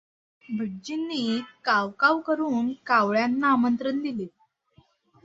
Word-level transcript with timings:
भटजींनी 0.49 1.41
काव 1.65 1.89
काव 1.99 2.19
करून 2.19 2.71
कावळ्यांना 2.85 3.51
आमंत्रण 3.51 4.01
दिले. 4.01 4.25